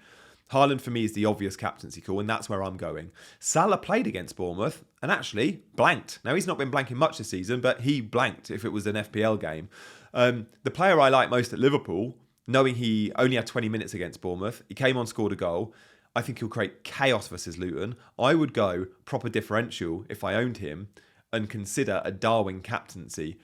Haaland 0.52 0.82
for 0.82 0.92
me 0.92 1.06
is 1.06 1.14
the 1.14 1.26
obvious 1.26 1.56
captaincy 1.56 2.02
call, 2.02 2.20
and 2.20 2.30
that's 2.30 2.50
where 2.50 2.64
I'm 2.64 2.78
going. 2.78 3.12
Salah 3.40 3.78
played 3.78 4.08
against 4.08 4.36
Bournemouth 4.36 4.84
and 5.02 5.12
actually 5.12 5.64
blanked. 5.76 6.20
Now 6.26 6.36
he's 6.36 6.48
not 6.48 6.58
been 6.58 6.72
blanking 6.72 6.98
much 6.98 7.18
this 7.18 7.30
season, 7.30 7.62
but 7.62 7.82
he 7.82 8.02
blanked 8.02 8.52
if 8.52 8.66
it 8.66 8.70
was 8.70 8.86
an 8.86 8.96
FPL 8.96 9.40
game. 9.40 9.70
Um, 10.14 10.48
the 10.64 10.72
player 10.72 11.00
I 11.00 11.10
like 11.10 11.30
most 11.30 11.54
at 11.54 11.60
Liverpool, 11.60 12.16
knowing 12.48 12.76
he 12.76 13.12
only 13.16 13.38
had 13.38 13.48
20 13.48 13.70
minutes 13.70 13.94
against 13.94 14.22
Bournemouth, 14.22 14.62
he 14.68 14.76
came 14.76 14.98
on, 14.98 15.08
scored 15.08 15.32
a 15.32 15.38
goal. 15.38 15.74
I 16.16 16.22
think 16.22 16.40
he'll 16.40 16.50
create 16.50 16.84
chaos 16.84 17.30
versus 17.30 17.58
Luton. 17.58 17.96
I 18.20 18.36
would 18.36 18.54
go 18.54 18.88
proper 19.06 19.30
differential 19.30 20.06
if 20.10 20.24
I 20.24 20.34
owned 20.34 20.58
him 20.58 20.90
and 21.32 21.50
consider 21.50 22.02
a 22.04 22.12
Darwin 22.12 22.60
captaincy 22.60 23.38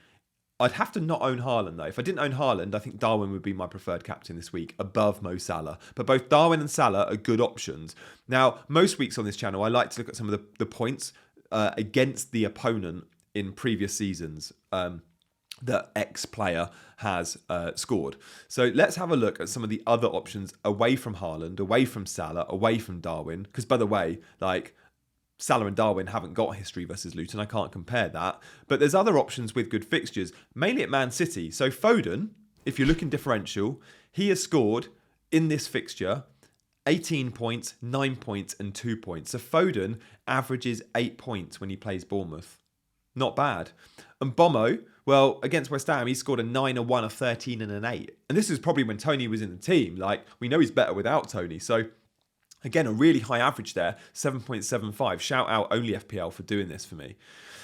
I'd 0.59 0.73
have 0.73 0.91
to 0.93 0.99
not 0.99 1.21
own 1.21 1.39
Haaland 1.39 1.77
though. 1.77 1.85
If 1.85 1.99
I 1.99 2.01
didn't 2.01 2.19
own 2.19 2.33
Haaland, 2.33 2.73
I 2.73 2.79
think 2.79 2.99
Darwin 2.99 3.31
would 3.31 3.43
be 3.43 3.53
my 3.53 3.67
preferred 3.67 4.03
captain 4.03 4.35
this 4.35 4.51
week 4.51 4.73
above 4.79 5.21
Mo 5.21 5.37
Salah. 5.37 5.77
But 5.95 6.07
both 6.07 6.29
Darwin 6.29 6.59
and 6.59 6.69
Salah 6.69 7.05
are 7.05 7.15
good 7.15 7.39
options. 7.39 7.95
Now, 8.27 8.59
most 8.67 8.97
weeks 8.97 9.17
on 9.17 9.25
this 9.25 9.35
channel, 9.35 9.63
I 9.63 9.67
like 9.67 9.91
to 9.91 9.99
look 9.99 10.09
at 10.09 10.15
some 10.15 10.27
of 10.27 10.31
the, 10.31 10.41
the 10.57 10.65
points 10.65 11.13
uh, 11.51 11.71
against 11.77 12.31
the 12.31 12.43
opponent 12.43 13.05
in 13.35 13.53
previous 13.53 13.95
seasons. 13.95 14.51
Um, 14.71 15.03
that 15.61 15.91
X 15.95 16.25
player 16.25 16.69
has 16.97 17.37
uh, 17.49 17.71
scored. 17.75 18.15
So 18.47 18.71
let's 18.73 18.95
have 18.95 19.11
a 19.11 19.15
look 19.15 19.39
at 19.39 19.49
some 19.49 19.63
of 19.63 19.69
the 19.69 19.81
other 19.87 20.07
options 20.07 20.53
away 20.63 20.95
from 20.95 21.15
Haaland, 21.15 21.59
away 21.59 21.85
from 21.85 22.05
Salah, 22.05 22.45
away 22.49 22.77
from 22.77 22.99
Darwin. 22.99 23.43
Because 23.43 23.65
by 23.65 23.77
the 23.77 23.87
way, 23.87 24.19
like 24.39 24.75
Salah 25.37 25.67
and 25.67 25.75
Darwin 25.75 26.07
haven't 26.07 26.33
got 26.33 26.55
history 26.55 26.85
versus 26.85 27.15
Luton. 27.15 27.39
I 27.39 27.45
can't 27.45 27.71
compare 27.71 28.09
that. 28.09 28.39
But 28.67 28.79
there's 28.79 28.95
other 28.95 29.17
options 29.17 29.53
with 29.53 29.69
good 29.69 29.85
fixtures, 29.85 30.33
mainly 30.55 30.83
at 30.83 30.89
Man 30.89 31.11
City. 31.11 31.51
So 31.51 31.69
Foden, 31.69 32.29
if 32.65 32.79
you're 32.79 32.87
looking 32.87 33.09
differential, 33.09 33.81
he 34.11 34.29
has 34.29 34.41
scored 34.41 34.87
in 35.31 35.47
this 35.47 35.67
fixture 35.67 36.23
18 36.87 37.31
points, 37.31 37.75
9 37.81 38.15
points, 38.15 38.55
and 38.59 38.73
2 38.73 38.97
points. 38.97 39.31
So 39.31 39.37
Foden 39.37 39.99
averages 40.27 40.81
8 40.95 41.17
points 41.17 41.59
when 41.59 41.69
he 41.69 41.75
plays 41.75 42.05
Bournemouth. 42.05 42.61
Not 43.13 43.35
bad. 43.35 43.71
And 44.21 44.35
Mbeumo, 44.35 44.83
well, 45.05 45.39
against 45.43 45.69
West 45.69 45.87
Ham, 45.87 46.07
he 46.07 46.13
scored 46.13 46.39
a 46.39 46.43
9, 46.43 46.77
a 46.77 46.81
1, 46.81 47.03
a 47.03 47.09
13, 47.09 47.61
and 47.61 47.71
an 47.71 47.83
8. 47.83 48.17
And 48.29 48.37
this 48.37 48.49
is 48.49 48.57
probably 48.57 48.83
when 48.83 48.97
Tony 48.97 49.27
was 49.27 49.41
in 49.41 49.51
the 49.51 49.57
team. 49.57 49.97
Like, 49.97 50.25
we 50.39 50.47
know 50.47 50.59
he's 50.59 50.71
better 50.71 50.93
without 50.93 51.27
Tony. 51.27 51.59
So 51.59 51.85
Again, 52.67 52.85
a 52.85 52.91
really 52.91 53.21
high 53.21 53.39
average 53.39 53.73
there, 53.73 53.95
7.75. 54.13 55.19
Shout 55.19 55.49
out 55.49 55.67
only 55.71 55.93
FPL 55.93 56.31
for 56.31 56.43
doing 56.43 56.67
this 56.67 56.85
for 56.85 56.95
me. 56.95 57.15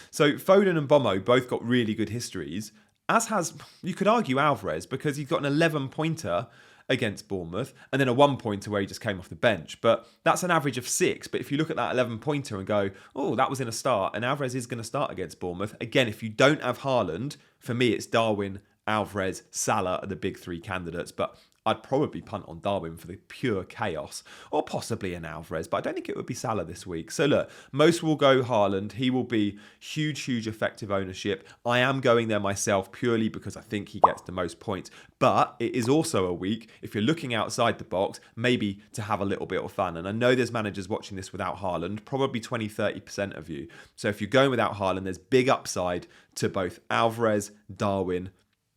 So 0.09 0.33
Foden 0.33 0.77
and 0.77 0.87
Mbeumo 0.87 1.23
both 1.23 1.49
got 1.49 1.63
really 1.63 1.93
good 1.93 2.09
histories, 2.09 2.71
as 3.09 3.27
has, 3.27 3.53
you 3.83 3.93
could 3.93 4.07
argue, 4.07 4.39
Alvarez, 4.39 4.85
because 4.85 5.17
he's 5.17 5.27
got 5.27 5.39
an 5.39 5.45
11 5.45 5.89
pointer 5.89 6.47
against 6.89 7.27
Bournemouth 7.27 7.73
and 7.91 7.99
then 7.99 8.07
a 8.07 8.13
one 8.13 8.37
pointer 8.37 8.69
where 8.69 8.81
he 8.81 8.87
just 8.87 9.01
came 9.01 9.19
off 9.19 9.29
the 9.29 9.35
bench. 9.35 9.81
But 9.81 10.07
that's 10.23 10.43
an 10.43 10.51
average 10.51 10.77
of 10.77 10.87
six. 10.87 11.27
But 11.27 11.41
if 11.41 11.51
you 11.51 11.57
look 11.57 11.69
at 11.69 11.75
that 11.75 11.91
11 11.91 12.19
pointer 12.19 12.57
and 12.57 12.65
go, 12.65 12.91
oh, 13.15 13.35
that 13.35 13.49
was 13.49 13.59
in 13.59 13.67
a 13.67 13.73
start, 13.73 14.15
and 14.15 14.23
Alvarez 14.23 14.55
is 14.55 14.67
going 14.67 14.77
to 14.79 14.83
start 14.83 15.11
against 15.11 15.39
Bournemouth. 15.39 15.75
Again, 15.81 16.07
if 16.07 16.23
you 16.23 16.29
don't 16.29 16.61
have 16.61 16.79
Haaland, 16.79 17.37
for 17.59 17.73
me, 17.73 17.89
it's 17.89 18.05
Darwin, 18.05 18.59
Alvarez, 18.87 19.43
Salah 19.51 19.99
are 20.01 20.07
the 20.07 20.15
big 20.15 20.37
three 20.37 20.59
candidates. 20.59 21.11
But 21.11 21.37
I'd 21.65 21.81
probably 21.81 22.21
punt 22.21 22.43
on 22.47 22.59
Darwin 22.59 22.97
for 22.97 23.07
the 23.07 23.15
pure 23.15 23.63
chaos, 23.63 24.21
or 24.51 24.63
possibly 24.63 25.13
an 25.13 25.23
Alvarez, 25.23 25.67
but 25.67 25.77
I 25.77 25.81
don't 25.81 25.93
think 25.93 26.09
it 26.09 26.17
would 26.17 26.25
be 26.25 26.33
Salah 26.33 26.65
this 26.65 26.85
week. 26.85 27.09
So 27.09 27.25
look, 27.25 27.49
most 27.71 28.03
will 28.03 28.17
go 28.17 28.43
Haaland. 28.43 28.93
He 28.93 29.09
will 29.09 29.23
be 29.23 29.57
huge, 29.79 30.21
huge 30.21 30.45
effective 30.45 30.91
ownership. 30.91 31.47
I 31.65 31.79
am 31.79 32.01
going 32.01 32.27
there 32.27 32.39
myself 32.39 32.91
purely 32.91 33.29
because 33.29 33.55
I 33.55 33.61
think 33.61 33.89
he 33.89 34.01
gets 34.01 34.21
the 34.23 34.33
most 34.33 34.59
points. 34.59 34.91
But 35.19 35.55
it 35.59 35.73
is 35.73 35.87
also 35.87 36.25
a 36.25 36.33
week, 36.33 36.69
if 36.81 36.93
you're 36.93 37.03
looking 37.03 37.33
outside 37.33 37.77
the 37.77 37.85
box, 37.85 38.19
maybe 38.35 38.81
to 38.91 39.01
have 39.01 39.21
a 39.21 39.25
little 39.25 39.45
bit 39.45 39.63
of 39.63 39.71
fun. 39.71 39.95
And 39.95 40.05
I 40.05 40.11
know 40.11 40.35
there's 40.35 40.51
managers 40.51 40.89
watching 40.89 41.15
this 41.15 41.31
without 41.31 41.59
Haaland, 41.59 42.03
probably 42.03 42.41
20, 42.41 42.67
30% 42.67 43.37
of 43.37 43.49
you. 43.49 43.69
So 43.95 44.09
if 44.09 44.19
you're 44.19 44.29
going 44.29 44.49
without 44.49 44.73
Haaland, 44.73 45.05
there's 45.05 45.17
big 45.17 45.47
upside 45.47 46.07
to 46.35 46.49
both 46.49 46.81
Alvarez, 46.89 47.51
Darwin, 47.73 48.31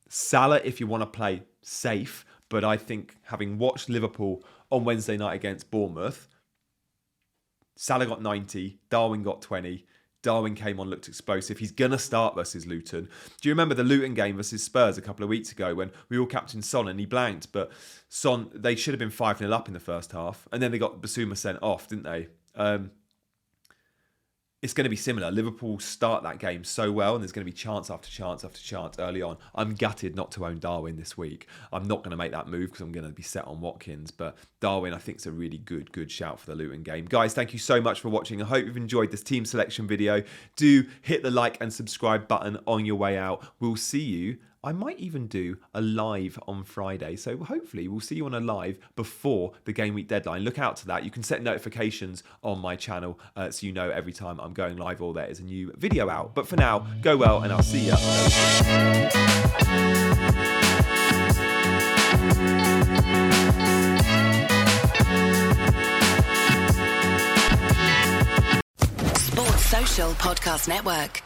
Salah 0.09 0.61
if 0.65 0.81
you 0.81 0.87
want 0.87 1.03
to 1.03 1.07
play 1.07 1.43
safe 1.63 2.25
but 2.49 2.65
I 2.65 2.77
think 2.77 3.17
having 3.25 3.59
watched 3.59 3.89
Liverpool 3.89 4.45
on 4.71 4.85
Wednesday 4.85 5.17
night 5.17 5.35
against 5.35 5.71
Bournemouth, 5.71 6.29
Salah 7.75 8.07
got 8.07 8.23
90, 8.23 8.79
Darwin 8.89 9.23
got 9.23 9.43
20. 9.43 9.85
Darwin 10.23 10.55
came 10.55 10.81
on, 10.81 10.89
looked 10.89 11.09
explosive. 11.09 11.59
He's 11.59 11.71
going 11.71 11.91
to 11.93 11.99
start 11.99 12.35
versus 12.35 12.67
Luton. 12.67 13.09
Do 13.41 13.49
you 13.49 13.53
remember 13.53 13.75
the 13.75 13.85
Luton 13.85 14.15
game 14.15 14.37
versus 14.37 14.63
Spurs 14.63 14.99
a 14.99 15.03
couple 15.03 15.23
of 15.23 15.29
weeks 15.29 15.53
ago 15.53 15.75
when 15.75 15.93
we 16.09 16.19
all 16.19 16.27
captained 16.27 16.65
Son 16.65 16.89
and 16.89 16.99
he 16.99 17.07
blanked? 17.07 17.53
But 17.53 17.71
Son, 18.09 18.51
they 18.53 18.75
should 18.75 18.93
have 18.93 18.99
been 18.99 19.11
5 19.11 19.39
0 19.39 19.53
up 19.53 19.69
in 19.69 19.75
the 19.75 19.81
first 19.81 20.13
half. 20.13 20.49
And 20.51 20.61
then 20.63 20.73
they 20.73 20.79
got 20.79 21.01
Bissouma 21.01 21.37
sent 21.37 21.59
off, 21.63 21.89
didn't 21.89 22.05
they? 22.05 22.29
Um, 22.57 22.91
it's 24.67 24.75
going 24.75 24.83
to 24.83 24.91
be 24.91 24.97
similar. 24.97 25.31
Liverpool 25.31 25.79
start 25.79 26.25
that 26.25 26.41
game 26.41 26.65
so 26.65 26.91
well, 26.91 27.15
and 27.15 27.23
there's 27.23 27.31
going 27.31 27.47
to 27.47 27.51
be 27.51 27.57
chance 27.57 27.89
after 27.89 28.11
chance 28.11 28.45
after 28.45 28.59
chance 28.59 28.99
early 28.99 29.23
on. 29.23 29.37
I'm 29.55 29.77
gutted 29.77 30.17
not 30.17 30.33
to 30.33 30.45
own 30.45 30.59
Darwin 30.59 30.97
this 30.97 31.17
week. 31.17 31.47
I'm 31.73 31.87
not 31.87 31.99
going 32.03 32.11
to 32.11 32.17
make 32.17 32.33
that 32.33 32.49
move 32.49 32.71
because 32.71 32.81
I'm 32.81 32.91
going 32.91 33.07
to 33.07 33.13
be 33.13 33.23
set 33.23 33.47
on 33.47 33.61
Watkins. 33.61 34.11
But 34.11 34.37
Darwin, 34.59 34.93
I 34.93 34.99
think, 34.99 35.19
is 35.19 35.27
a 35.27 35.31
really 35.31 35.59
good, 35.59 35.93
good 35.93 36.11
shout 36.11 36.41
for 36.41 36.47
the 36.47 36.57
Luton 36.57 36.83
game. 36.83 37.05
Guys, 37.05 37.33
thank 37.33 37.53
you 37.53 37.61
so 37.61 37.81
much 37.81 38.01
for 38.01 38.09
watching. 38.09 38.43
I 38.43 38.47
hope 38.47 38.67
you've 38.67 38.77
enjoyed 38.77 39.13
this 39.13 39.23
team 39.23 39.45
selection 39.45 39.87
video. 39.87 40.25
Do 40.57 40.85
hit 41.01 41.23
the 41.23 41.31
like 41.31 41.61
and 41.61 41.73
subscribe 41.73 42.27
button 42.27 42.59
on 42.67 42.85
your 42.85 42.97
way 42.97 43.17
out. 43.17 43.47
We'll 43.61 43.77
see 43.77 44.03
you 44.03 44.39
I 44.67 44.73
might 44.73 44.99
even 44.99 45.29
do 45.29 45.59
a 45.75 45.81
live 45.81 46.41
on 46.49 46.65
Friday. 46.65 47.15
So 47.15 47.37
hopefully 47.37 47.87
we'll 47.87 48.01
see 48.01 48.17
you 48.17 48.27
on 48.27 48.35
a 48.35 48.41
live 48.41 48.81
before 48.97 49.53
the 49.65 49.73
game 49.73 49.95
week 49.95 50.09
deadline. 50.09 50.43
Look 50.43 50.59
out 50.59 50.75
to 50.79 50.87
that. 50.89 51.05
You 51.05 51.11
can 51.13 51.23
set 51.23 51.41
notifications 51.41 52.25
on 52.43 52.59
my 52.59 52.75
channel 52.75 53.17
uh, 53.37 53.49
so 53.53 53.65
you 53.65 53.73
know 53.73 53.91
every 53.91 54.13
time 54.13 54.41
I'm 54.41 54.53
going 54.53 54.77
live 54.77 55.01
or 55.01 55.15
there 55.15 55.27
is 55.27 55.39
a 55.39 55.45
new 55.45 55.73
video 55.77 56.11
out. 56.11 56.35
But 56.35 56.49
for 56.49 56.57
now, 56.57 56.85
go 57.01 57.17
well 57.17 57.43
and 57.43 57.53
I'll 57.53 57.63
see 57.63 57.87
you. 57.87 57.93
Sports 69.15 69.65
Social 69.67 70.11
Podcast 70.15 70.67
Network. 70.67 71.23